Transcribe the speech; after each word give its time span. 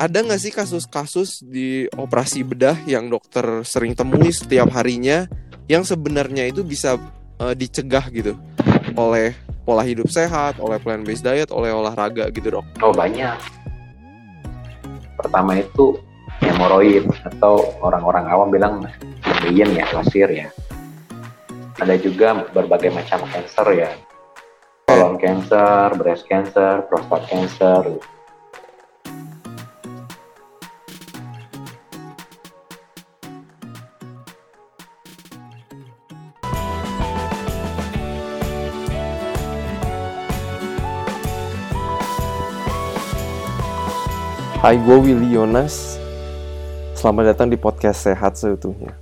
ada 0.00 0.24
nggak 0.24 0.40
sih 0.40 0.48
kasus-kasus 0.48 1.44
di 1.44 1.84
operasi 1.92 2.40
bedah 2.40 2.88
yang 2.88 3.12
dokter 3.12 3.60
sering 3.68 3.92
temui 3.92 4.32
setiap 4.32 4.72
harinya 4.72 5.28
yang 5.68 5.84
sebenarnya 5.84 6.48
itu 6.48 6.64
bisa 6.64 6.96
uh, 7.36 7.52
dicegah 7.52 8.08
gitu 8.08 8.32
oleh 8.96 9.36
pola 9.68 9.84
hidup 9.84 10.08
sehat, 10.08 10.56
oleh 10.56 10.80
plant 10.80 11.04
based 11.04 11.20
diet, 11.20 11.52
oleh 11.52 11.68
olahraga 11.68 12.32
gitu 12.32 12.58
dok? 12.58 12.64
Oh 12.80 12.96
banyak. 12.96 13.36
Pertama 15.20 15.60
itu 15.60 16.00
hemoroid 16.40 17.04
atau 17.36 17.76
orang-orang 17.84 18.24
awam 18.32 18.48
bilang 18.48 18.88
kemudian 19.20 19.68
ya, 19.76 19.84
lasir 19.92 20.32
ya. 20.32 20.48
Ada 21.76 22.00
juga 22.00 22.48
berbagai 22.56 22.88
macam 22.88 23.20
cancer 23.28 23.68
ya, 23.76 23.92
colon 24.88 25.20
cancer, 25.20 25.92
breast 26.00 26.24
cancer, 26.24 26.88
prostat 26.88 27.28
cancer. 27.28 28.00
Hai, 44.60 44.76
gue 44.76 44.92
Willy 44.92 45.40
Yonas. 45.40 45.96
Selamat 46.92 47.32
datang 47.32 47.48
di 47.48 47.56
podcast 47.56 48.04
Sehat 48.04 48.36
Seutuhnya. 48.36 48.92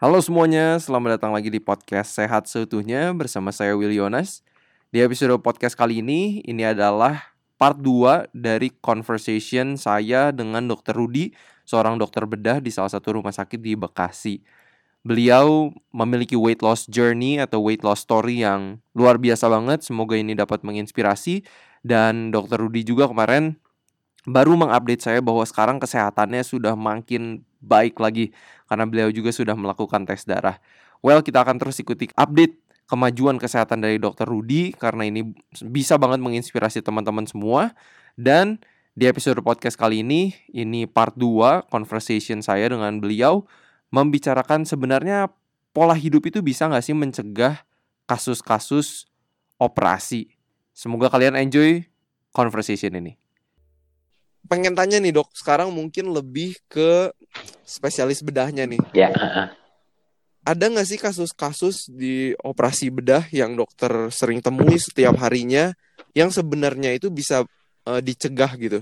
Halo 0.00 0.16
semuanya, 0.24 0.80
selamat 0.80 1.20
datang 1.20 1.36
lagi 1.36 1.52
di 1.52 1.60
podcast 1.60 2.16
Sehat 2.16 2.48
Seutuhnya 2.48 3.12
bersama 3.12 3.52
saya 3.52 3.76
Willy 3.76 4.00
Yonas. 4.00 4.40
Di 4.88 5.04
episode 5.04 5.36
podcast 5.44 5.76
kali 5.76 6.00
ini, 6.00 6.40
ini 6.48 6.64
adalah 6.64 7.36
part 7.60 7.76
2 7.76 8.32
dari 8.32 8.72
conversation 8.80 9.76
saya 9.76 10.32
dengan 10.32 10.64
Dr. 10.64 10.96
Rudi, 10.96 11.36
seorang 11.68 12.00
dokter 12.00 12.24
bedah 12.24 12.64
di 12.64 12.72
salah 12.72 12.88
satu 12.88 13.20
rumah 13.20 13.36
sakit 13.36 13.60
di 13.60 13.76
Bekasi. 13.76 14.40
Beliau 15.04 15.68
memiliki 15.92 16.32
weight 16.32 16.64
loss 16.64 16.88
journey 16.88 17.44
atau 17.44 17.60
weight 17.60 17.84
loss 17.84 18.00
story 18.00 18.40
yang 18.40 18.80
luar 18.96 19.20
biasa 19.20 19.52
banget. 19.52 19.84
Semoga 19.84 20.16
ini 20.16 20.32
dapat 20.32 20.64
menginspirasi 20.64 21.44
dan 21.80 22.32
Dokter 22.32 22.60
Rudi 22.60 22.84
juga 22.84 23.08
kemarin 23.08 23.56
baru 24.28 24.52
mengupdate 24.56 25.00
saya 25.00 25.20
bahwa 25.24 25.44
sekarang 25.48 25.80
kesehatannya 25.80 26.44
sudah 26.44 26.76
makin 26.76 27.40
baik 27.60 27.96
lagi 27.96 28.32
karena 28.68 28.84
beliau 28.84 29.08
juga 29.08 29.32
sudah 29.32 29.56
melakukan 29.56 30.04
tes 30.04 30.28
darah. 30.28 30.60
Well, 31.00 31.24
kita 31.24 31.40
akan 31.40 31.56
terus 31.56 31.80
ikuti 31.80 32.12
update 32.12 32.60
kemajuan 32.84 33.40
kesehatan 33.40 33.80
dari 33.80 33.96
Dokter 33.96 34.28
Rudi 34.28 34.74
karena 34.76 35.06
ini 35.08 35.32
bisa 35.64 35.96
banget 35.96 36.20
menginspirasi 36.20 36.84
teman-teman 36.84 37.24
semua 37.24 37.72
dan 38.18 38.60
di 38.98 39.06
episode 39.06 39.38
podcast 39.40 39.78
kali 39.78 40.02
ini 40.02 40.34
ini 40.50 40.84
part 40.90 41.14
2 41.14 41.70
conversation 41.70 42.42
saya 42.42 42.66
dengan 42.68 42.98
beliau 42.98 43.46
membicarakan 43.94 44.66
sebenarnya 44.66 45.30
pola 45.70 45.94
hidup 45.94 46.26
itu 46.26 46.42
bisa 46.42 46.66
nggak 46.66 46.82
sih 46.82 46.92
mencegah 46.98 47.62
kasus-kasus 48.10 49.06
operasi 49.62 50.39
Semoga 50.80 51.12
kalian 51.12 51.36
enjoy 51.36 51.84
conversation 52.32 52.96
ini. 52.96 53.12
Pengen 54.48 54.72
tanya 54.72 54.96
nih 54.96 55.12
dok, 55.12 55.28
sekarang 55.36 55.68
mungkin 55.68 56.08
lebih 56.08 56.56
ke 56.72 57.12
spesialis 57.68 58.24
bedahnya 58.24 58.64
nih. 58.64 58.80
Ya. 58.96 59.12
Ada 60.40 60.72
nggak 60.72 60.88
sih 60.88 60.96
kasus-kasus 60.96 61.84
di 61.92 62.32
operasi 62.40 62.88
bedah 62.88 63.28
yang 63.28 63.60
dokter 63.60 64.08
sering 64.08 64.40
temui 64.40 64.80
setiap 64.80 65.20
harinya 65.20 65.76
yang 66.16 66.32
sebenarnya 66.32 66.96
itu 66.96 67.12
bisa 67.12 67.44
uh, 67.84 68.00
dicegah 68.00 68.48
gitu 68.56 68.80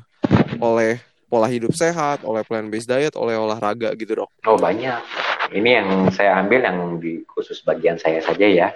oleh 0.63 1.03
pola 1.27 1.51
hidup 1.51 1.75
sehat, 1.75 2.23
oleh 2.23 2.47
plant 2.47 2.71
based 2.71 2.87
diet, 2.87 3.19
oleh 3.19 3.35
olahraga 3.35 3.91
gitu 3.99 4.23
dok? 4.23 4.31
Oh 4.47 4.55
banyak. 4.55 5.03
Ini 5.51 5.83
yang 5.83 5.89
saya 6.15 6.39
ambil 6.47 6.63
yang 6.63 6.79
di 7.03 7.27
khusus 7.27 7.59
bagian 7.67 7.99
saya 7.99 8.23
saja 8.23 8.47
ya. 8.47 8.69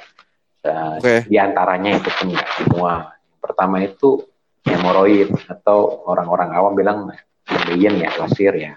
Uh, 0.63 1.03
okay. 1.03 1.27
Di 1.27 1.37
antaranya 1.43 1.99
itu 1.99 2.11
pun 2.15 2.31
nggak 2.31 2.51
semua. 2.63 3.11
Pertama 3.43 3.83
itu 3.83 4.23
hemoroid 4.63 5.35
atau 5.51 6.07
orang-orang 6.07 6.55
awam 6.55 6.73
bilang 6.79 7.11
kemudian 7.43 7.99
ya, 7.99 8.15
lasir 8.15 8.55
ya. 8.55 8.73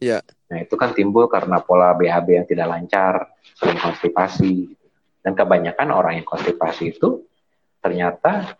Iya. 0.00 0.24
Nah 0.48 0.58
itu 0.64 0.74
kan 0.80 0.96
timbul 0.96 1.28
karena 1.28 1.60
pola 1.60 1.92
BAB 1.92 2.28
yang 2.32 2.46
tidak 2.48 2.66
lancar, 2.72 3.36
sering 3.56 3.76
konstipasi. 3.76 4.72
Dan 5.24 5.32
kebanyakan 5.32 5.88
orang 5.88 6.20
yang 6.20 6.28
konstipasi 6.28 6.96
itu 6.96 7.24
ternyata 7.80 8.56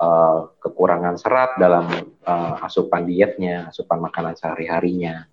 uh, 0.00 0.52
kekurangan 0.60 1.16
serat 1.20 1.60
dalam 1.60 1.88
uh, 2.24 2.64
asupan 2.64 3.04
dietnya, 3.04 3.68
asupan 3.68 4.00
makanan 4.00 4.36
sehari-harinya. 4.36 5.28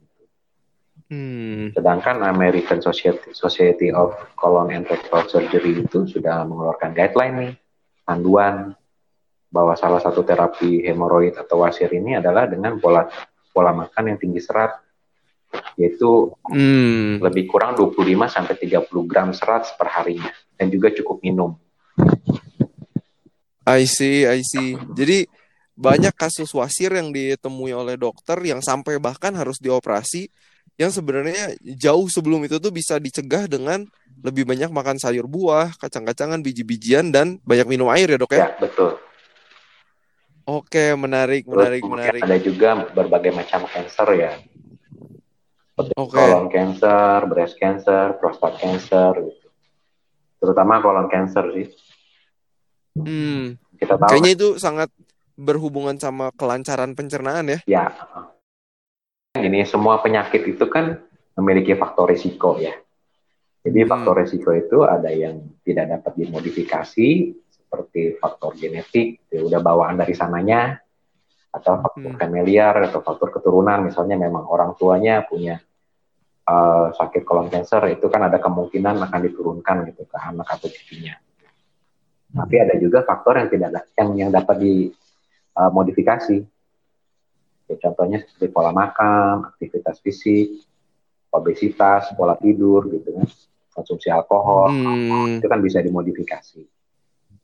Hmm. 1.10 1.74
Sedangkan 1.74 2.22
American 2.22 2.86
Society, 2.86 3.34
Society 3.34 3.90
of 3.90 4.14
Colon 4.38 4.70
and 4.70 4.86
Rectal 4.86 5.26
Surgery 5.26 5.82
itu 5.82 6.06
sudah 6.06 6.46
mengeluarkan 6.46 6.94
guideline 6.94 7.36
nih, 7.36 7.54
panduan 8.06 8.78
bahwa 9.50 9.74
salah 9.74 9.98
satu 9.98 10.22
terapi 10.22 10.86
hemoroid 10.86 11.34
atau 11.34 11.66
wasir 11.66 11.90
ini 11.90 12.22
adalah 12.22 12.46
dengan 12.46 12.78
pola 12.78 13.10
pola 13.50 13.74
makan 13.74 14.14
yang 14.14 14.20
tinggi 14.22 14.38
serat 14.38 14.78
yaitu 15.74 16.30
hmm. 16.54 17.18
lebih 17.26 17.50
kurang 17.50 17.74
25 17.74 18.06
sampai 18.30 18.56
30 18.62 19.10
gram 19.10 19.34
serat 19.34 19.74
per 19.74 19.90
harinya 19.90 20.30
dan 20.54 20.70
juga 20.70 20.94
cukup 20.94 21.26
minum. 21.26 21.58
I 23.66 23.90
see, 23.90 24.30
I 24.30 24.46
see. 24.46 24.78
Jadi 24.94 25.26
banyak 25.74 26.14
kasus 26.14 26.54
wasir 26.54 26.94
yang 26.94 27.10
ditemui 27.10 27.74
oleh 27.74 27.98
dokter 27.98 28.38
yang 28.46 28.62
sampai 28.62 29.02
bahkan 29.02 29.34
harus 29.34 29.58
dioperasi 29.58 30.30
yang 30.80 30.96
sebenarnya 30.96 31.60
jauh 31.76 32.08
sebelum 32.08 32.48
itu 32.48 32.56
tuh 32.56 32.72
bisa 32.72 32.96
dicegah 32.96 33.52
dengan 33.52 33.84
lebih 34.24 34.48
banyak 34.48 34.72
makan 34.72 34.96
sayur 34.96 35.28
buah, 35.28 35.76
kacang-kacangan, 35.76 36.40
biji-bijian 36.40 37.12
dan 37.12 37.44
banyak 37.44 37.68
minum 37.68 37.92
air 37.92 38.08
ya 38.08 38.18
dok 38.18 38.32
ya? 38.32 38.48
Ya 38.48 38.50
betul. 38.56 38.96
Oke 40.48 40.96
menarik, 40.96 41.44
menarik, 41.46 41.84
Terus, 41.84 41.92
menarik. 41.92 42.22
Ada 42.24 42.38
juga 42.40 42.70
berbagai 42.96 43.36
macam 43.36 43.68
cancer 43.68 44.08
ya. 44.16 44.32
Okay. 45.80 45.96
Colon 45.96 46.48
cancer, 46.52 47.28
breast 47.28 47.56
cancer, 47.60 48.16
prostat 48.20 48.60
cancer, 48.60 49.16
gitu. 49.16 49.48
terutama 50.40 50.84
colon 50.84 51.08
cancer 51.12 51.44
sih. 51.56 51.68
Hmm. 53.00 53.56
Kita 53.80 53.96
tahu. 53.96 54.12
Kayaknya 54.12 54.32
itu 54.36 54.48
sangat 54.60 54.92
berhubungan 55.40 55.96
sama 55.96 56.36
kelancaran 56.36 56.96
pencernaan 57.00 57.48
ya? 57.48 57.60
Ya, 57.64 57.86
ini 59.38 59.62
semua 59.62 60.02
penyakit 60.02 60.42
itu 60.50 60.66
kan 60.66 60.98
memiliki 61.38 61.78
faktor 61.78 62.10
risiko 62.10 62.58
ya. 62.58 62.74
Jadi 63.62 63.80
hmm. 63.86 63.90
faktor 63.92 64.16
risiko 64.26 64.50
itu 64.56 64.82
ada 64.82 65.12
yang 65.14 65.46
tidak 65.62 66.00
dapat 66.00 66.14
dimodifikasi 66.26 67.10
seperti 67.46 68.18
faktor 68.18 68.58
genetik, 68.58 69.22
ya 69.30 69.46
udah 69.46 69.62
bawaan 69.62 70.02
dari 70.02 70.18
sananya, 70.18 70.82
atau 71.54 71.78
faktor 71.78 72.18
hmm. 72.18 72.22
familiar 72.22 72.74
atau 72.90 73.06
faktor 73.06 73.30
keturunan, 73.30 73.86
misalnya 73.86 74.18
memang 74.18 74.50
orang 74.50 74.74
tuanya 74.74 75.22
punya 75.22 75.62
uh, 76.50 76.90
sakit 76.98 77.22
kolon 77.22 77.54
cancer, 77.54 77.86
itu 77.94 78.10
kan 78.10 78.26
ada 78.26 78.42
kemungkinan 78.42 78.98
akan 79.06 79.20
diturunkan 79.30 79.86
gitu 79.94 80.10
ke 80.10 80.18
anak 80.18 80.50
atau 80.50 80.66
cucunya. 80.66 81.22
Tapi 82.30 82.56
ada 82.62 82.78
juga 82.78 83.06
faktor 83.06 83.42
yang 83.42 83.50
tidak 83.50 83.70
yang 83.98 84.10
yang 84.18 84.30
dapat 84.34 84.58
dimodifikasi. 84.62 86.38
Uh, 86.42 86.58
Ya, 87.70 87.78
contohnya 87.78 88.26
seperti 88.26 88.50
pola 88.50 88.74
makan, 88.74 89.54
aktivitas 89.54 90.02
fisik, 90.02 90.66
obesitas, 91.30 92.10
pola 92.18 92.34
tidur 92.34 92.90
gitu 92.90 93.14
kan, 93.14 93.30
konsumsi 93.70 94.10
alkohol, 94.10 94.74
hmm. 94.74 95.38
itu 95.38 95.46
kan 95.46 95.62
bisa 95.62 95.78
dimodifikasi. 95.86 96.66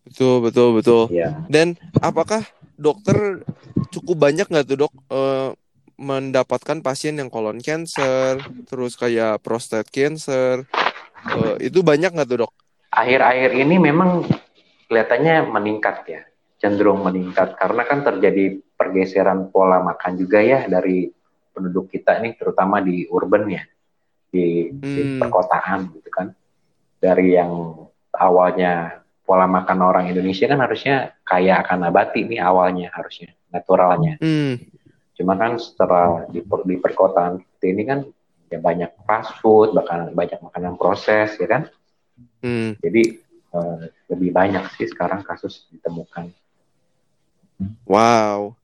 Betul, 0.10 0.42
betul, 0.42 0.70
betul. 0.82 1.04
Ya. 1.14 1.46
Dan 1.46 1.78
apakah 2.02 2.42
dokter 2.74 3.46
cukup 3.94 4.18
banyak 4.18 4.50
nggak 4.50 4.66
tuh 4.66 4.78
dok 4.86 4.94
uh, 5.14 5.54
mendapatkan 6.02 6.82
pasien 6.82 7.22
yang 7.22 7.30
kolon 7.30 7.62
cancer, 7.62 8.42
terus 8.66 8.98
kayak 8.98 9.46
prostate 9.46 9.94
cancer, 9.94 10.66
uh, 11.30 11.56
itu 11.62 11.86
banyak 11.86 12.18
nggak 12.18 12.30
tuh 12.30 12.50
dok? 12.50 12.52
Akhir-akhir 12.90 13.54
ini 13.54 13.78
memang 13.78 14.26
kelihatannya 14.90 15.54
meningkat 15.54 16.02
ya 16.10 16.22
cenderung 16.66 17.06
meningkat 17.06 17.54
karena 17.62 17.86
kan 17.86 18.02
terjadi 18.02 18.58
pergeseran 18.74 19.54
pola 19.54 19.86
makan 19.86 20.18
juga 20.18 20.42
ya 20.42 20.66
dari 20.66 21.14
penduduk 21.54 21.94
kita 21.94 22.18
ini 22.26 22.34
terutama 22.34 22.82
di 22.82 23.06
urban 23.06 23.46
ya 23.46 23.62
di, 24.34 24.74
hmm. 24.74 24.82
di 24.82 25.02
perkotaan 25.22 25.94
gitu 25.94 26.10
kan 26.10 26.34
dari 26.98 27.38
yang 27.38 27.86
awalnya 28.18 29.06
pola 29.22 29.46
makan 29.46 29.80
orang 29.86 30.06
Indonesia 30.10 30.50
kan 30.50 30.58
harusnya 30.58 31.14
kaya 31.22 31.62
akan 31.62 31.86
nabati 31.86 32.26
nih 32.26 32.42
awalnya 32.42 32.90
harusnya 32.98 33.38
naturalnya 33.54 34.18
hmm. 34.18 34.58
cuma 35.22 35.38
kan 35.38 35.62
setelah 35.62 36.26
di, 36.34 36.42
di 36.42 36.76
perkotaan 36.82 37.46
ini 37.62 37.84
kan 37.86 38.10
ya 38.50 38.58
banyak 38.58 38.90
fast 39.06 39.38
food 39.38 39.78
bahkan 39.78 40.10
banyak 40.18 40.42
makanan 40.42 40.82
proses 40.82 41.38
ya 41.38 41.46
kan 41.46 41.70
hmm. 42.42 42.82
jadi 42.82 43.04
uh, 43.54 43.86
lebih 44.10 44.34
banyak 44.34 44.66
sih 44.78 44.90
sekarang 44.90 45.22
kasus 45.22 45.70
ditemukan 45.70 46.34
Wow. 47.88 48.56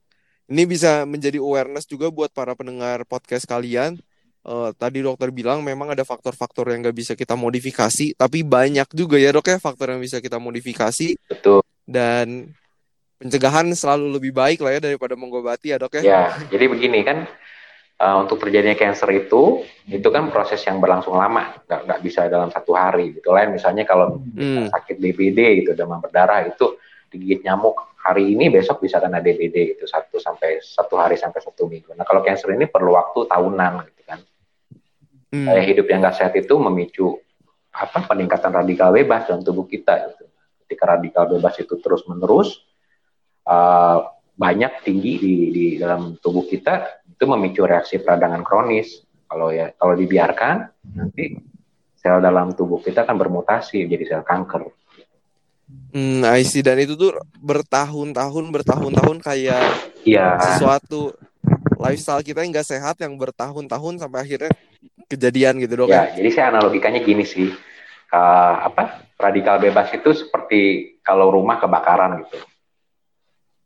ini 0.52 0.68
bisa 0.68 1.08
menjadi 1.08 1.40
awareness 1.40 1.88
juga 1.88 2.12
buat 2.12 2.28
para 2.36 2.52
pendengar 2.52 3.08
podcast 3.08 3.48
kalian. 3.48 3.96
Uh, 4.42 4.74
tadi 4.74 5.06
dokter 5.06 5.30
bilang 5.30 5.62
memang 5.62 5.94
ada 5.94 6.02
faktor-faktor 6.02 6.74
yang 6.74 6.82
nggak 6.82 6.98
bisa 6.98 7.14
kita 7.16 7.38
modifikasi, 7.38 8.18
tapi 8.18 8.42
banyak 8.44 8.90
juga 8.92 9.16
ya 9.16 9.32
dok 9.32 9.48
ya 9.48 9.58
faktor 9.62 9.96
yang 9.96 10.02
bisa 10.02 10.20
kita 10.20 10.42
modifikasi. 10.42 11.16
Betul. 11.30 11.62
Dan 11.86 12.52
pencegahan 13.22 13.70
selalu 13.78 14.18
lebih 14.18 14.34
baik 14.34 14.66
lah 14.66 14.76
ya 14.76 14.82
daripada 14.82 15.14
mengobati 15.14 15.72
ya 15.72 15.78
dok 15.78 16.02
ya. 16.02 16.04
Ya, 16.04 16.24
jadi 16.50 16.66
begini 16.68 17.06
kan 17.06 17.30
uh, 18.02 18.18
untuk 18.26 18.42
terjadinya 18.42 18.74
cancer 18.74 19.14
itu 19.14 19.62
itu 19.86 20.08
kan 20.10 20.34
proses 20.34 20.60
yang 20.66 20.82
berlangsung 20.82 21.14
lama, 21.14 21.62
nggak 21.70 21.82
nggak 21.86 22.00
bisa 22.02 22.26
dalam 22.26 22.50
satu 22.50 22.74
hari 22.74 23.14
gitu. 23.14 23.30
Lain 23.30 23.54
misalnya 23.54 23.86
kalau 23.86 24.20
hmm. 24.20 24.74
sakit 24.74 24.98
DBD 24.98 25.64
gitu 25.64 25.78
demam 25.78 26.02
berdarah 26.02 26.50
itu 26.50 26.82
digigit 27.14 27.46
nyamuk 27.46 27.91
hari 28.02 28.34
ini 28.34 28.50
besok 28.50 28.82
bisa 28.82 28.98
kena 28.98 29.22
DBD 29.22 29.78
itu 29.78 29.86
satu 29.86 30.18
sampai 30.18 30.58
satu 30.58 30.98
hari 30.98 31.16
sampai 31.16 31.38
satu 31.38 31.70
minggu. 31.70 31.94
Nah 31.94 32.02
kalau 32.02 32.26
cancer 32.26 32.50
ini 32.58 32.66
perlu 32.66 32.98
waktu 32.98 33.30
tahunan 33.30 33.72
gitu 33.86 34.02
kan. 34.04 34.20
Hmm. 35.32 35.46
Gaya 35.48 35.64
hidup 35.64 35.86
yang 35.88 36.02
nggak 36.02 36.18
sehat 36.18 36.34
itu 36.34 36.54
memicu 36.58 37.22
apa 37.72 38.04
peningkatan 38.04 38.52
radikal 38.52 38.92
bebas 38.92 39.30
dalam 39.30 39.46
tubuh 39.46 39.70
kita. 39.70 40.12
Gitu. 40.12 40.26
Ketika 40.66 40.98
radikal 40.98 41.30
bebas 41.30 41.56
itu 41.62 41.78
terus 41.78 42.02
menerus 42.10 42.66
uh, 43.46 44.10
banyak 44.34 44.82
tinggi 44.82 45.14
di, 45.22 45.34
di 45.54 45.66
dalam 45.78 46.18
tubuh 46.18 46.50
kita 46.50 47.06
itu 47.06 47.24
memicu 47.30 47.62
reaksi 47.70 48.02
peradangan 48.02 48.42
kronis. 48.42 49.06
Kalau 49.30 49.54
ya 49.54 49.72
kalau 49.78 49.94
dibiarkan 49.96 50.56
nanti 50.98 51.38
sel 51.96 52.18
dalam 52.18 52.58
tubuh 52.58 52.82
kita 52.82 53.06
akan 53.06 53.16
bermutasi 53.16 53.86
menjadi 53.86 54.18
sel 54.18 54.24
kanker. 54.26 54.81
Hmm, 55.92 56.24
I 56.24 56.44
see. 56.48 56.64
Dan 56.64 56.80
itu 56.80 56.96
tuh 56.96 57.12
bertahun-tahun, 57.44 58.46
bertahun-tahun 58.48 59.18
kayak 59.20 59.64
ya. 60.08 60.40
sesuatu 60.40 61.12
lifestyle 61.76 62.24
kita 62.24 62.46
yang 62.46 62.52
nggak 62.56 62.70
sehat 62.70 62.96
yang 63.04 63.18
bertahun-tahun 63.20 64.00
sampai 64.00 64.20
akhirnya 64.24 64.52
kejadian 65.12 65.60
gitu. 65.60 65.76
Ya, 65.92 66.08
ya, 66.08 66.24
jadi 66.24 66.30
saya 66.32 66.46
analogikannya 66.56 67.04
gini 67.04 67.28
sih. 67.28 67.52
Uh, 68.12 68.56
apa 68.68 69.08
radikal 69.16 69.56
bebas 69.56 69.88
itu 69.96 70.12
seperti 70.12 70.60
kalau 71.00 71.32
rumah 71.32 71.60
kebakaran 71.64 72.28
gitu. 72.28 72.44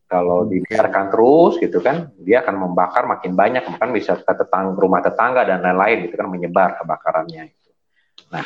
Kalau 0.06 0.46
dibiarkan 0.46 1.10
terus 1.10 1.58
gitu 1.58 1.82
kan, 1.82 2.14
dia 2.22 2.46
akan 2.46 2.62
membakar 2.62 3.10
makin 3.10 3.34
banyak, 3.34 3.66
bahkan 3.66 3.90
bisa 3.90 4.14
ke 4.22 4.34
tetang, 4.38 4.78
rumah 4.78 5.02
tetangga 5.02 5.42
dan 5.50 5.66
lain-lain 5.66 6.06
gitu 6.06 6.16
kan 6.22 6.30
menyebar 6.30 6.78
kebakarannya. 6.78 7.50
Gitu. 7.50 7.70
Nah, 8.30 8.46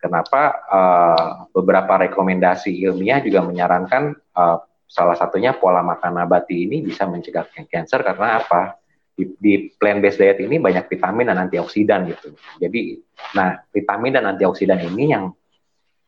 Kenapa 0.00 0.64
uh, 0.64 1.52
beberapa 1.52 2.00
rekomendasi 2.08 2.72
ilmiah 2.88 3.20
juga 3.20 3.44
menyarankan 3.44 4.16
uh, 4.32 4.64
salah 4.88 5.12
satunya 5.12 5.52
pola 5.52 5.84
makan 5.84 6.24
nabati 6.24 6.64
ini 6.64 6.80
bisa 6.80 7.04
mencegah 7.04 7.44
cancer 7.68 8.00
karena 8.00 8.40
apa? 8.40 8.80
Di, 9.12 9.28
di 9.36 9.68
plant-based 9.76 10.16
diet 10.16 10.40
ini 10.40 10.56
banyak 10.56 10.88
vitamin 10.88 11.28
dan 11.28 11.44
antioksidan 11.44 12.08
gitu. 12.08 12.32
Jadi, 12.56 12.96
nah 13.36 13.60
vitamin 13.68 14.16
dan 14.16 14.24
antioksidan 14.32 14.80
ini 14.80 15.12
yang 15.12 15.28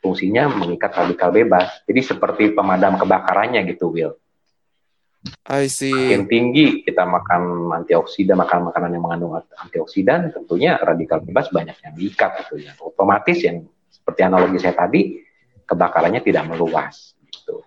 fungsinya 0.00 0.48
mengikat 0.48 0.96
radikal 0.96 1.28
bebas. 1.28 1.84
Jadi 1.84 2.00
seperti 2.00 2.44
pemadam 2.56 2.96
kebakarannya 2.96 3.68
gitu, 3.68 3.92
Will. 3.92 4.16
I 5.46 5.70
see. 5.70 5.92
Makin 5.94 6.26
tinggi 6.26 6.82
kita 6.82 7.06
makan 7.06 7.70
antioksidan, 7.70 8.34
makan 8.34 8.72
makanan 8.72 8.90
yang 8.96 9.04
mengandung 9.04 9.38
antioksidan, 9.38 10.34
tentunya 10.34 10.74
radikal 10.80 11.22
bebas 11.22 11.46
banyak 11.54 11.78
yang 11.78 11.94
diikat 11.94 12.42
gitu 12.42 12.64
ya. 12.64 12.74
Otomatis 12.82 13.38
yang 13.44 13.62
seperti 13.92 14.20
analogi 14.24 14.56
saya 14.56 14.72
tadi, 14.72 15.20
kebakarannya 15.68 16.24
tidak 16.24 16.48
meluas. 16.48 17.12
Gitu. 17.28 17.60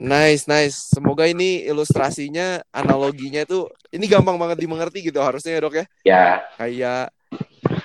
Nice, 0.00 0.50
nice. 0.50 0.90
Semoga 0.90 1.28
ini 1.28 1.64
ilustrasinya, 1.64 2.60
analoginya 2.74 3.44
itu, 3.46 3.68
ini 3.94 4.04
gampang 4.10 4.36
banget 4.36 4.60
dimengerti 4.60 5.04
gitu 5.06 5.22
harusnya 5.22 5.54
ya 5.56 5.60
dok 5.62 5.74
ya? 5.76 5.84
Ya. 6.04 6.26
Kayak 6.58 7.14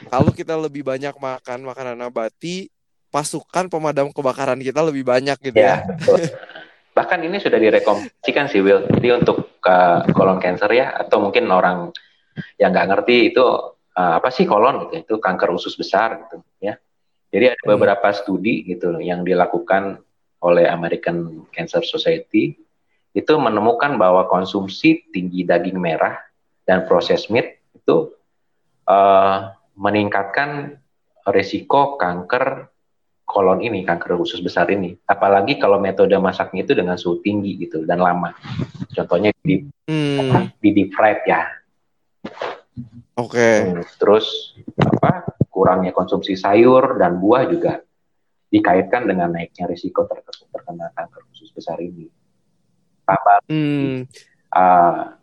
kalau 0.10 0.32
kita 0.34 0.58
lebih 0.58 0.82
banyak 0.82 1.14
makan 1.14 1.60
makanan 1.64 1.96
nabati, 1.96 2.68
pasukan 3.14 3.70
pemadam 3.70 4.10
kebakaran 4.10 4.58
kita 4.60 4.82
lebih 4.82 5.06
banyak 5.06 5.38
gitu 5.40 5.58
ya. 5.60 5.86
ya. 5.86 5.96
Betul. 5.96 6.28
Bahkan 6.98 7.20
ini 7.24 7.38
sudah 7.40 7.56
direkomendasikan 7.62 8.46
sih 8.52 8.60
Will. 8.60 8.84
Jadi 8.90 9.08
untuk 9.16 9.62
uh, 9.64 10.04
kolon 10.12 10.42
cancer 10.42 10.68
ya, 10.74 10.92
atau 10.98 11.24
mungkin 11.24 11.48
orang 11.48 11.94
yang 12.60 12.76
nggak 12.76 12.90
ngerti 12.90 13.32
itu 13.32 13.46
uh, 13.98 14.20
apa 14.20 14.30
sih 14.30 14.46
kolon 14.46 14.90
gitu 14.90 14.94
itu 15.02 15.16
kanker 15.18 15.50
usus 15.56 15.74
besar 15.80 16.26
gitu 16.26 16.44
ya 16.62 16.78
jadi 17.30 17.56
ada 17.56 17.64
hmm. 17.64 17.72
beberapa 17.78 18.08
studi 18.14 18.66
gitu 18.66 18.98
yang 19.02 19.22
dilakukan 19.22 20.02
oleh 20.40 20.66
American 20.68 21.48
Cancer 21.52 21.84
Society 21.86 22.58
itu 23.14 23.34
menemukan 23.36 23.98
bahwa 23.98 24.30
konsumsi 24.30 25.10
tinggi 25.10 25.44
daging 25.44 25.78
merah 25.82 26.18
dan 26.64 26.86
proses 26.86 27.26
meat 27.34 27.58
itu 27.74 28.14
uh, 28.86 29.54
meningkatkan 29.74 30.78
risiko 31.30 31.98
kanker 31.98 32.70
kolon 33.30 33.62
ini, 33.62 33.86
kanker 33.86 34.18
usus 34.18 34.42
besar 34.42 34.66
ini. 34.74 34.98
Apalagi 35.06 35.62
kalau 35.62 35.78
metode 35.78 36.18
masaknya 36.18 36.66
itu 36.66 36.74
dengan 36.74 36.98
suhu 36.98 37.22
tinggi 37.22 37.62
gitu 37.62 37.86
dan 37.86 38.02
lama. 38.02 38.34
Contohnya 38.90 39.30
di 39.46 39.70
hmm. 39.86 40.58
di 40.58 40.70
deep 40.74 40.98
fried 40.98 41.22
ya. 41.30 41.46
Oke. 43.20 43.36
Okay. 43.36 43.56
Hmm, 43.68 43.84
terus 44.00 44.56
apa 44.80 45.28
kurangnya 45.52 45.92
konsumsi 45.92 46.40
sayur 46.40 46.96
dan 46.96 47.20
buah 47.20 47.44
juga 47.52 47.84
dikaitkan 48.48 49.06
dengan 49.06 49.36
naiknya 49.36 49.68
risiko 49.68 50.08
terkena 50.08 50.90
kanker 50.96 51.28
usus 51.36 51.52
besar 51.52 51.78
ini. 51.84 52.08
Apa? 53.04 53.44
Hmm. 53.52 54.08
Uh, 54.50 55.20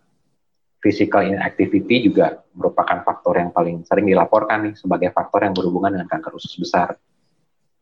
physical 0.84 1.26
inactivity 1.26 2.06
juga 2.06 2.46
merupakan 2.54 3.02
faktor 3.02 3.43
yang 3.43 3.50
paling 3.50 3.82
sering 3.82 4.06
dilaporkan 4.06 4.70
nih 4.70 4.75
sebagai 4.78 5.10
faktor 5.10 5.42
yang 5.42 5.56
berhubungan 5.56 5.99
dengan 5.99 6.06
kanker 6.06 6.37
usus 6.37 6.54
besar. 6.54 6.94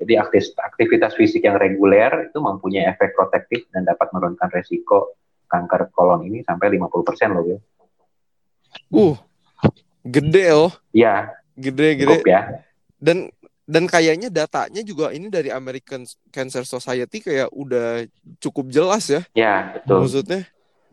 Jadi 0.00 0.18
aktivitas 0.18 1.14
fisik 1.14 1.46
yang 1.46 1.60
reguler 1.60 2.30
itu 2.32 2.38
mempunyai 2.40 2.88
efek 2.90 3.14
protektif 3.14 3.68
dan 3.70 3.86
dapat 3.86 4.10
menurunkan 4.10 4.50
risiko 4.50 5.20
kanker 5.46 5.92
kolon 5.94 6.26
ini 6.26 6.42
sampai 6.42 6.66
50% 6.80 7.30
loh, 7.30 7.44
ya. 7.46 7.58
Uh, 8.90 9.14
Gede 10.04 10.52
oh. 10.52 10.72
Iya. 10.92 11.32
Gede 11.56 11.96
gede. 11.96 12.20
Cukup 12.20 12.28
ya. 12.28 12.62
Dan 13.00 13.32
dan 13.64 13.88
kayaknya 13.88 14.28
datanya 14.28 14.84
juga 14.84 15.08
ini 15.08 15.32
dari 15.32 15.48
American 15.48 16.04
Cancer 16.28 16.68
Society 16.68 17.24
kayak 17.24 17.48
udah 17.48 18.04
cukup 18.36 18.68
jelas 18.68 19.08
ya. 19.08 19.24
Ya, 19.32 19.80
betul. 19.80 20.04
Maksudnya? 20.04 20.44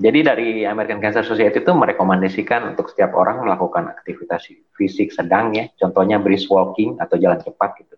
Jadi 0.01 0.19
dari 0.25 0.47
American 0.65 0.97
Cancer 0.97 1.21
Society 1.21 1.61
itu 1.61 1.71
merekomendasikan 1.75 2.73
untuk 2.73 2.89
setiap 2.89 3.13
orang 3.13 3.43
melakukan 3.45 3.91
aktivitas 3.91 4.49
fisik 4.73 5.13
sedang 5.13 5.53
ya. 5.53 5.69
Contohnya 5.77 6.17
brisk 6.17 6.49
walking 6.49 6.97
atau 6.97 7.19
jalan 7.19 7.37
cepat 7.37 7.85
gitu. 7.85 7.95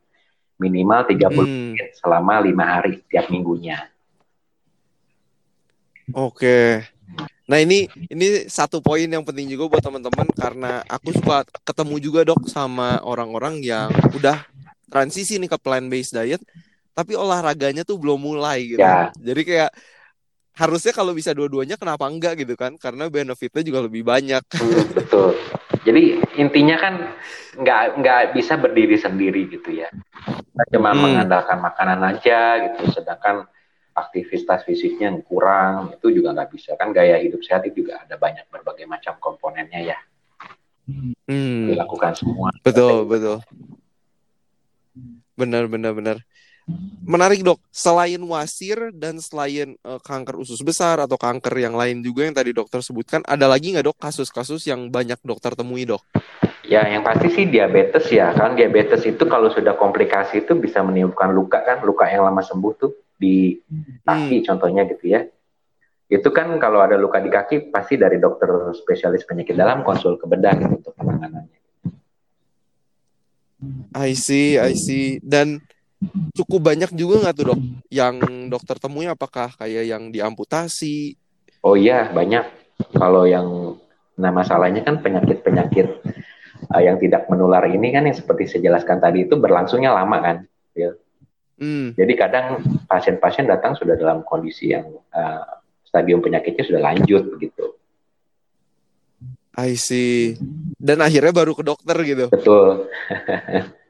Minimal 0.59 1.07
30 1.07 1.21
hmm. 1.21 1.37
menit 1.37 1.89
selama 1.95 2.43
lima 2.43 2.65
hari 2.65 2.99
tiap 3.07 3.29
minggunya. 3.29 3.87
Oke. 6.11 6.83
Nah 7.43 7.59
ini 7.59 7.91
ini 8.07 8.47
satu 8.47 8.79
poin 8.79 9.03
yang 9.03 9.21
penting 9.27 9.51
juga 9.51 9.77
buat 9.77 9.83
teman-teman 9.83 10.27
karena 10.31 10.79
aku 10.87 11.11
suka 11.11 11.43
ketemu 11.67 11.95
juga 11.99 12.19
dok 12.23 12.47
sama 12.47 13.03
orang-orang 13.03 13.59
yang 13.59 13.91
udah 14.15 14.47
transisi 14.87 15.35
nih 15.41 15.51
ke 15.51 15.57
plant 15.59 15.91
based 15.91 16.15
diet 16.15 16.39
tapi 16.93 17.17
olahraganya 17.17 17.81
tuh 17.81 17.97
belum 17.97 18.21
mulai 18.21 18.77
gitu. 18.77 18.79
Ya. 18.79 19.09
Jadi 19.17 19.41
kayak 19.43 19.71
harusnya 20.53 20.93
kalau 20.93 21.17
bisa 21.17 21.33
dua-duanya 21.33 21.75
kenapa 21.75 22.05
enggak 22.05 22.37
gitu 22.45 22.53
kan? 22.53 22.77
Karena 22.77 23.09
benefitnya 23.09 23.65
juga 23.65 23.89
lebih 23.89 24.05
banyak. 24.05 24.43
Hmm, 24.53 24.85
betul. 24.93 25.33
Jadi 25.83 26.21
intinya 26.37 26.77
kan 26.79 26.93
nggak 27.59 27.83
nggak 27.99 28.21
bisa 28.37 28.55
berdiri 28.55 28.95
sendiri 28.95 29.49
gitu 29.49 29.73
ya. 29.73 29.89
Kita 30.25 30.63
cuma 30.77 30.93
hmm. 30.93 31.01
mengandalkan 31.01 31.59
makanan 31.59 31.99
aja 32.05 32.71
gitu. 32.71 32.93
Sedangkan 32.93 33.49
aktivitas 33.93 34.65
fisiknya 34.65 35.13
yang 35.13 35.21
kurang 35.21 35.93
itu 35.93 36.09
juga 36.09 36.33
nggak 36.33 36.49
bisa. 36.49 36.73
Kan 36.75 36.91
gaya 36.91 37.21
hidup 37.21 37.45
sehat 37.45 37.65
itu 37.69 37.85
juga 37.85 38.01
ada 38.01 38.17
banyak 38.17 38.49
berbagai 38.49 38.89
macam 38.89 39.15
komponennya 39.21 39.93
ya. 39.93 39.99
Hmm. 40.83 41.71
dilakukan 41.71 42.11
semua. 42.19 42.51
Betul 42.59 43.07
betul. 43.07 43.39
Benar 45.39 45.71
benar 45.71 45.95
benar. 45.95 46.17
Menarik 47.03 47.43
dok. 47.43 47.59
Selain 47.71 48.19
wasir 48.19 48.91
dan 48.95 49.19
selain 49.19 49.75
uh, 49.83 49.99
kanker 49.99 50.39
usus 50.39 50.59
besar 50.63 50.99
atau 50.99 51.19
kanker 51.19 51.51
yang 51.59 51.75
lain 51.75 51.99
juga 51.99 52.27
yang 52.27 52.35
tadi 52.35 52.55
dokter 52.55 52.79
sebutkan 52.79 53.23
ada 53.27 53.47
lagi 53.47 53.75
nggak 53.75 53.87
dok 53.91 53.99
kasus-kasus 53.99 54.63
yang 54.67 54.87
banyak 54.87 55.19
dokter 55.23 55.55
temui 55.55 55.83
dok? 55.87 56.03
Ya, 56.63 56.87
yang 56.87 57.03
pasti 57.03 57.27
sih 57.31 57.45
diabetes 57.51 58.07
ya. 58.07 58.31
Kan 58.31 58.55
diabetes 58.55 59.03
itu 59.03 59.23
kalau 59.27 59.51
sudah 59.51 59.75
komplikasi 59.75 60.47
itu 60.47 60.55
bisa 60.55 60.79
menimbulkan 60.79 61.35
luka 61.35 61.59
kan, 61.63 61.83
luka 61.83 62.07
yang 62.07 62.23
lama 62.23 62.39
sembuh 62.39 62.73
tuh 62.79 62.91
di 63.23 63.55
kaki 64.03 64.43
hmm. 64.43 64.45
contohnya 64.51 64.83
gitu 64.91 65.05
ya. 65.07 65.23
Itu 66.11 66.29
kan 66.35 66.51
kalau 66.59 66.83
ada 66.83 66.99
luka 66.99 67.23
di 67.23 67.31
kaki 67.31 67.71
pasti 67.71 67.95
dari 67.95 68.19
dokter 68.19 68.75
spesialis 68.75 69.23
penyakit 69.23 69.55
dalam 69.55 69.87
konsul 69.87 70.19
ke 70.19 70.27
bedah 70.27 70.53
gitu 70.59 70.83
untuk 70.83 70.93
penanganannya. 70.99 71.59
I 73.95 74.11
see, 74.11 74.59
I 74.59 74.75
see. 74.75 75.23
Dan 75.23 75.63
cukup 76.35 76.67
banyak 76.67 76.91
juga 76.91 77.23
nggak 77.23 77.35
tuh 77.39 77.45
dok 77.55 77.61
yang 77.87 78.19
dokter 78.51 78.75
temui 78.75 79.07
apakah 79.07 79.55
kayak 79.55 79.87
yang 79.87 80.11
diamputasi 80.11 81.15
Oh 81.63 81.79
iya, 81.79 82.11
banyak. 82.11 82.43
Kalau 82.91 83.23
yang 83.23 83.79
nah 84.19 84.29
masalahnya 84.29 84.83
kan 84.83 84.99
penyakit-penyakit 84.99 85.87
uh, 86.69 86.81
yang 86.83 86.99
tidak 86.99 87.25
menular 87.31 87.63
ini 87.65 87.89
kan 87.89 88.03
yang 88.05 88.13
seperti 88.13 88.45
saya 88.45 88.69
jelaskan 88.69 88.99
tadi 88.99 89.25
itu 89.25 89.39
berlangsungnya 89.39 89.95
lama 89.95 90.17
kan. 90.19 90.37
Ya. 90.75 90.91
Hmm. 91.57 91.93
Jadi 91.93 92.13
kadang 92.17 92.61
pasien-pasien 92.89 93.45
datang 93.45 93.77
sudah 93.77 93.93
dalam 93.93 94.25
kondisi 94.25 94.73
yang 94.73 94.89
uh, 95.13 95.45
stadium 95.85 96.19
penyakitnya 96.19 96.63
sudah 96.65 96.81
lanjut 96.81 97.23
begitu. 97.29 97.77
I 99.53 99.77
see. 99.77 100.33
Dan 100.81 101.05
akhirnya 101.05 101.29
baru 101.29 101.53
ke 101.53 101.61
dokter 101.61 101.97
gitu. 102.01 102.25
Betul. 102.33 102.89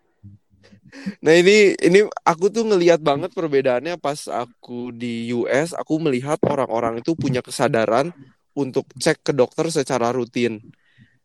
Nah 1.20 1.34
ini 1.36 1.74
ini 1.84 2.06
aku 2.24 2.48
tuh 2.54 2.64
ngelihat 2.64 3.02
banget 3.02 3.34
perbedaannya 3.34 4.00
pas 4.00 4.30
aku 4.30 4.94
di 4.94 5.34
US 5.36 5.76
aku 5.76 6.00
melihat 6.00 6.40
orang-orang 6.46 7.02
itu 7.02 7.18
punya 7.18 7.42
kesadaran 7.44 8.14
untuk 8.54 8.88
cek 9.02 9.26
ke 9.26 9.34
dokter 9.34 9.68
secara 9.74 10.14
rutin 10.14 10.62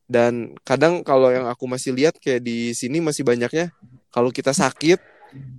dan 0.08 0.56
kadang 0.64 1.04
kalau 1.04 1.28
yang 1.28 1.46
aku 1.46 1.68
masih 1.68 1.92
lihat 1.92 2.16
kayak 2.16 2.42
di 2.42 2.72
sini 2.72 3.04
masih 3.04 3.22
banyaknya 3.22 3.70
kalau 4.08 4.32
kita 4.32 4.56
sakit 4.56 4.98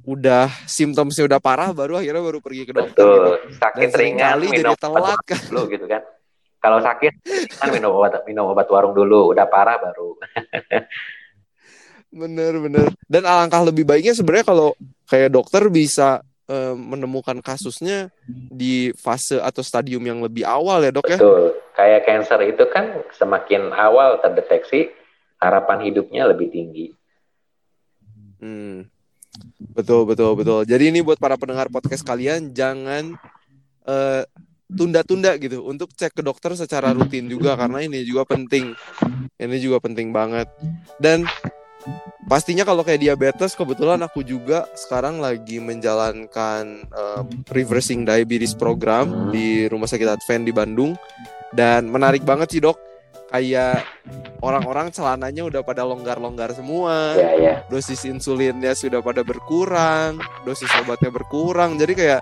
udah 0.06 0.50
simptomnya 0.66 1.24
udah 1.26 1.40
parah 1.40 1.70
baru 1.72 2.02
akhirnya 2.02 2.24
baru 2.24 2.40
pergi 2.42 2.64
ke 2.66 2.74
dokter 2.74 3.06
Betul. 3.06 3.18
Gitu. 3.22 3.58
sakit 3.62 3.80
dan 3.80 3.92
ringan 3.96 4.36
minum 4.42 4.74
jadi 4.74 4.76
telat 4.78 5.20
kan. 5.24 5.40
dulu 5.50 5.62
gitu 5.74 5.86
kan. 5.86 6.02
Kalau 6.60 6.80
sakit 6.84 7.14
kan 7.56 7.70
minum 7.72 7.92
obat 7.96 8.20
minum 8.28 8.52
obat 8.52 8.68
warung 8.68 8.92
dulu 8.92 9.32
udah 9.32 9.46
parah 9.48 9.80
baru. 9.80 10.20
Bener 12.10 12.58
bener. 12.58 12.90
Dan 13.06 13.22
alangkah 13.22 13.62
lebih 13.70 13.86
baiknya 13.86 14.18
sebenarnya 14.18 14.50
kalau 14.50 14.74
kayak 15.06 15.30
dokter 15.30 15.62
bisa 15.70 16.26
uh, 16.50 16.74
menemukan 16.74 17.38
kasusnya 17.38 18.10
di 18.50 18.90
fase 18.98 19.38
atau 19.38 19.62
stadium 19.62 20.02
yang 20.02 20.20
lebih 20.26 20.42
awal 20.42 20.82
ya 20.82 20.90
dok 20.90 21.06
ya? 21.06 21.22
Betul. 21.22 21.54
Kayak 21.78 22.02
cancer 22.10 22.40
itu 22.50 22.66
kan 22.74 23.06
semakin 23.14 23.70
awal 23.78 24.18
terdeteksi 24.26 24.90
harapan 25.38 25.86
hidupnya 25.86 26.28
lebih 26.28 26.50
tinggi. 26.50 26.98
Hmm. 28.42 28.90
Betul 29.74 30.04
betul 30.10 30.34
betul. 30.36 30.62
Jadi 30.66 30.92
ini 30.92 31.00
buat 31.00 31.22
para 31.22 31.38
pendengar 31.38 31.70
podcast 31.70 32.04
kalian 32.04 32.52
jangan 32.52 33.16
uh, 33.86 34.24
tunda-tunda 34.70 35.34
gitu 35.42 35.66
untuk 35.66 35.90
cek 35.98 36.14
ke 36.14 36.22
dokter 36.22 36.54
secara 36.54 36.94
rutin 36.94 37.26
juga 37.26 37.58
karena 37.58 37.82
ini 37.82 38.06
juga 38.06 38.26
penting. 38.26 38.78
Ini 39.40 39.58
juga 39.58 39.82
penting 39.82 40.14
banget. 40.14 40.46
Dan 41.02 41.26
pastinya 42.30 42.62
kalau 42.62 42.86
kayak 42.86 43.02
diabetes 43.02 43.58
kebetulan 43.58 43.98
aku 44.06 44.22
juga 44.22 44.70
sekarang 44.78 45.18
lagi 45.18 45.58
menjalankan 45.58 46.86
uh, 46.94 47.26
reversing 47.50 48.06
diabetes 48.06 48.54
program 48.54 49.34
di 49.34 49.66
Rumah 49.66 49.90
Sakit 49.90 50.10
Advent 50.22 50.46
di 50.46 50.54
Bandung. 50.54 50.94
Dan 51.50 51.90
menarik 51.90 52.22
banget 52.22 52.54
sih 52.54 52.62
dok 52.62 52.89
kayak 53.30 53.86
orang-orang 54.42 54.90
celananya 54.90 55.46
udah 55.46 55.62
pada 55.62 55.86
longgar-longgar 55.86 56.54
semua. 56.58 57.14
Yeah, 57.16 57.34
yeah. 57.38 57.58
dosis 57.70 58.06
insulinnya 58.06 58.74
sudah 58.74 59.00
pada 59.00 59.22
berkurang 59.22 60.18
dosis 60.44 60.70
obatnya 60.82 61.14
berkurang. 61.14 61.78
Jadi 61.78 61.94
kayak 61.94 62.22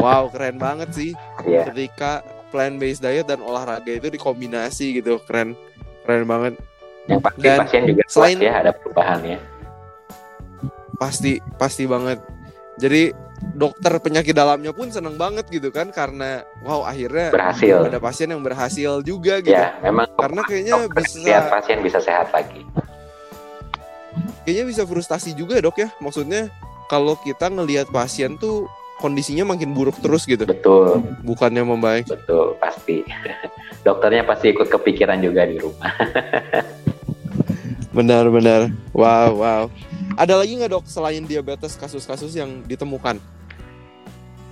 wow 0.00 0.28
keren 0.32 0.56
banget 0.56 0.90
sih. 0.92 1.12
Yeah. 1.44 1.68
ketika 1.70 2.24
plant 2.50 2.82
based 2.82 3.04
diet 3.04 3.28
dan 3.30 3.44
olahraga 3.44 3.92
itu 3.92 4.08
dikombinasi 4.08 5.00
gitu 5.00 5.20
keren. 5.28 5.54
Keren 6.02 6.24
banget. 6.26 6.54
Yang 7.08 7.20
pasti 7.24 7.42
Dan 7.42 7.58
pasien 7.64 7.82
juga 7.88 8.02
selain 8.06 8.38
ya 8.38 8.52
ada 8.60 8.70
perubahan 8.76 9.20
ya 9.24 9.40
pasti 11.00 11.40
pasti 11.56 11.88
banget. 11.88 12.20
Jadi 12.76 13.08
dokter 13.40 13.92
penyakit 14.00 14.36
dalamnya 14.36 14.72
pun 14.72 14.92
seneng 14.92 15.16
banget 15.16 15.48
gitu 15.48 15.72
kan 15.72 15.88
karena 15.88 16.44
wow 16.60 16.84
akhirnya 16.84 17.32
berhasil. 17.32 17.88
ada 17.88 18.00
pasien 18.00 18.28
yang 18.28 18.44
berhasil 18.44 19.00
juga 19.00 19.40
gitu. 19.40 19.56
Ya 19.56 19.76
memang 19.80 20.08
karena 20.16 20.40
kayaknya 20.44 20.74
bisa 20.92 21.16
lihat 21.24 21.44
pasien 21.48 21.78
bisa 21.80 21.98
sehat 22.00 22.28
lagi. 22.32 22.62
Kayaknya 24.44 24.64
bisa 24.68 24.82
frustasi 24.84 25.32
juga 25.32 25.60
dok 25.60 25.76
ya. 25.80 25.88
Maksudnya 26.00 26.52
kalau 26.88 27.16
kita 27.20 27.48
ngelihat 27.48 27.88
pasien 27.88 28.36
tuh 28.36 28.68
kondisinya 29.00 29.56
makin 29.56 29.72
buruk 29.72 29.96
terus 30.04 30.28
gitu. 30.28 30.44
Betul. 30.44 31.00
Bukannya 31.24 31.64
membaik. 31.64 32.04
Betul 32.08 32.56
pasti. 32.60 33.04
Dokternya 33.86 34.28
pasti 34.28 34.52
ikut 34.52 34.68
kepikiran 34.68 35.24
juga 35.24 35.48
di 35.48 35.56
rumah. 35.56 35.92
Benar-benar. 37.96 38.68
Wow, 38.92 39.40
wow. 39.40 39.64
Ada 40.20 40.36
lagi 40.36 40.52
nggak 40.52 40.76
dok 40.76 40.84
selain 40.84 41.24
diabetes 41.24 41.80
kasus-kasus 41.80 42.36
yang 42.36 42.60
ditemukan? 42.68 43.16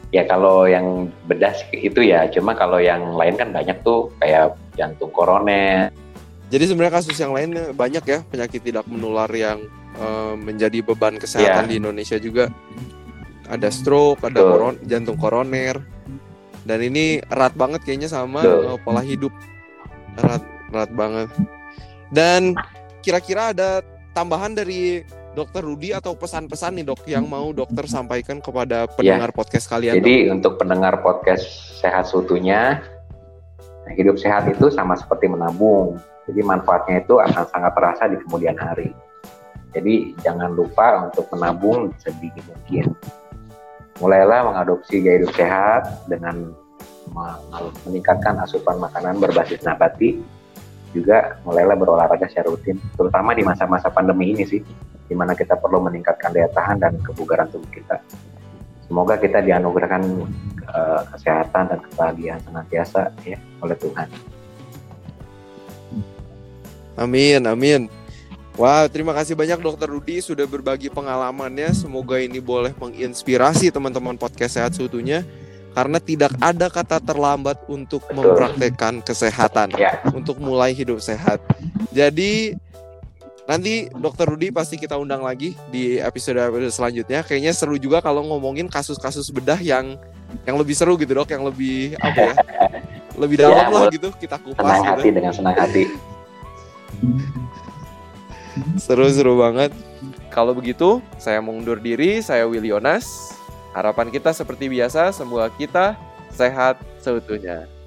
Ya 0.08 0.25
kalau 0.25 0.64
yang 0.64 1.12
bedah 1.28 1.52
itu 1.76 2.00
ya, 2.08 2.25
cuma 2.32 2.56
kalau 2.56 2.80
yang 2.80 3.12
lain 3.12 3.37
kan 3.37 3.52
banyak 3.52 3.76
tuh 3.84 4.08
kayak 4.16 4.56
jantung 4.80 5.12
koroner. 5.12 5.92
Jadi 6.48 6.64
sebenarnya 6.72 6.94
kasus 6.96 7.20
yang 7.20 7.37
lain 7.37 7.76
banyak 7.76 8.00
ya 8.08 8.25
penyakit 8.25 8.64
tidak 8.64 8.88
menular 8.88 9.28
yang 9.28 9.60
uh, 10.00 10.32
menjadi 10.40 10.80
beban 10.80 11.20
kesehatan 11.20 11.68
ya. 11.68 11.70
di 11.70 11.76
Indonesia 11.76 12.16
juga. 12.16 12.48
Ada 13.44 13.68
stroke, 13.68 14.25
ada 14.25 14.40
koron 14.40 14.80
jantung 14.88 15.20
koroner. 15.20 15.84
Dan 16.64 16.80
ini 16.80 17.20
erat 17.28 17.52
banget 17.52 17.84
kayaknya 17.84 18.08
sama 18.08 18.40
uh, 18.40 18.80
pola 18.80 19.04
hidup. 19.04 19.37
Erat 20.16 20.40
erat 20.72 20.90
banget. 20.96 21.28
Dan 22.08 22.56
kira-kira 23.04 23.52
ada 23.52 23.84
tambahan 24.16 24.56
dari 24.56 25.04
Dokter 25.38 25.62
Rudi 25.62 25.95
atau 25.95 26.18
pesan-pesan 26.18 26.83
nih 26.83 26.85
dok 26.90 27.07
yang 27.07 27.23
mau 27.30 27.54
dokter 27.54 27.87
sampaikan 27.87 28.42
kepada 28.42 28.90
ya. 28.90 28.90
pendengar 28.90 29.30
ya. 29.30 29.37
podcast 29.38 29.66
kalian? 29.71 29.95
Jadi 30.02 30.14
dok? 30.26 30.35
untuk 30.35 30.52
pendengar 30.59 30.99
podcast 30.99 31.47
sehat 31.78 32.11
seutuhnya, 32.11 32.83
hidup 33.95 34.18
sehat 34.18 34.50
itu 34.50 34.66
sama 34.75 34.99
seperti 34.99 35.30
menabung. 35.30 35.95
Jadi 36.26 36.42
manfaatnya 36.42 37.07
itu 37.07 37.23
akan 37.23 37.47
sangat 37.54 37.73
terasa 37.78 38.11
di 38.11 38.18
kemudian 38.18 38.59
hari. 38.59 38.90
Jadi 39.71 40.18
jangan 40.26 40.59
lupa 40.59 41.07
untuk 41.07 41.30
menabung 41.30 41.95
sedikit 42.02 42.42
mungkin. 42.50 42.99
Mulailah 44.02 44.42
mengadopsi 44.42 45.07
gaya 45.07 45.23
hidup 45.23 45.33
sehat 45.38 45.87
dengan 46.11 46.50
meningkatkan 47.87 48.42
asupan 48.42 48.83
makanan 48.83 49.23
berbasis 49.23 49.62
nabati 49.62 50.18
juga 50.92 51.38
mulailah 51.45 51.76
berolahraga 51.76 52.26
secara 52.26 52.49
rutin, 52.49 52.80
terutama 52.97 53.37
di 53.37 53.45
masa-masa 53.45 53.92
pandemi 53.92 54.33
ini 54.33 54.45
sih, 54.45 54.61
di 55.09 55.15
mana 55.17 55.33
kita 55.33 55.57
perlu 55.57 55.81
meningkatkan 55.88 56.31
daya 56.37 56.53
tahan 56.53 56.79
dan 56.79 56.93
kebugaran 57.00 57.49
tubuh 57.49 57.69
kita. 57.73 57.97
Semoga 58.85 59.17
kita 59.21 59.41
dianugerahkan 59.45 60.03
uh, 60.69 61.03
kesehatan 61.17 61.65
dan 61.73 61.81
kebahagiaan 61.93 62.41
senantiasa 62.45 63.12
ya 63.25 63.37
oleh 63.61 63.77
Tuhan. 63.77 64.09
Amin, 66.99 67.41
amin. 67.45 67.83
Wah, 68.59 68.83
wow, 68.83 68.91
terima 68.91 69.15
kasih 69.15 69.38
banyak 69.38 69.62
Dokter 69.62 69.87
Rudi 69.87 70.19
sudah 70.19 70.43
berbagi 70.43 70.91
pengalamannya. 70.91 71.71
Semoga 71.71 72.19
ini 72.19 72.43
boleh 72.43 72.75
menginspirasi 72.75 73.71
teman-teman 73.71 74.19
podcast 74.19 74.59
sehat 74.59 74.75
seutuhnya 74.75 75.23
karena 75.79 76.03
tidak 76.03 76.35
ada 76.43 76.67
kata 76.67 76.99
terlambat 76.99 77.62
untuk 77.71 78.03
mempraktekkan 78.11 78.99
kesehatan, 79.07 79.79
ya. 79.79 80.03
untuk 80.11 80.43
mulai 80.43 80.75
hidup 80.75 80.99
sehat. 80.99 81.38
Jadi 81.95 82.59
nanti 83.49 83.88
Dokter 83.97 84.28
Rudi 84.28 84.52
pasti 84.52 84.76
kita 84.76 85.00
undang 85.00 85.25
lagi 85.25 85.57
di 85.73 85.97
episode 85.97 86.37
episode 86.37 86.71
selanjutnya. 86.71 87.25
Kayaknya 87.25 87.52
seru 87.57 87.81
juga 87.81 88.05
kalau 88.05 88.21
ngomongin 88.28 88.69
kasus-kasus 88.69 89.33
bedah 89.33 89.57
yang 89.59 89.97
yang 90.45 90.61
lebih 90.61 90.76
seru 90.76 91.00
gitu 91.00 91.17
dok, 91.17 91.33
yang 91.33 91.43
lebih 91.49 91.97
apa 92.05 92.21
ya, 92.21 92.35
lebih 93.25 93.37
dalam 93.40 93.57
ya, 93.57 93.73
lah 93.73 93.85
gitu 93.88 94.12
kita 94.12 94.37
kupas. 94.37 94.61
Senang 94.61 94.85
gitu. 94.85 94.93
hati 94.93 95.09
dengan 95.09 95.33
senang 95.33 95.57
hati. 95.57 95.83
Seru-seru 98.76 99.40
banget. 99.40 99.73
Kalau 100.28 100.52
begitu, 100.52 101.00
saya 101.17 101.40
mengundur 101.40 101.81
diri. 101.81 102.21
Saya 102.21 102.45
Willy 102.45 102.69
Yonas. 102.69 103.33
Harapan 103.73 104.12
kita 104.12 104.35
seperti 104.35 104.69
biasa, 104.69 105.14
semoga 105.14 105.49
kita 105.55 105.97
sehat 106.35 106.83
seutuhnya. 107.00 107.77